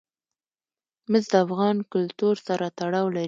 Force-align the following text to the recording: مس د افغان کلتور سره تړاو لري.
مس 1.11 1.25
د 1.31 1.33
افغان 1.45 1.77
کلتور 1.93 2.35
سره 2.47 2.65
تړاو 2.79 3.07
لري. 3.13 3.19